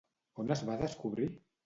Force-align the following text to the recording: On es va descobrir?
On 0.43 0.53
es 0.55 0.63
va 0.69 0.77
descobrir? 0.79 1.29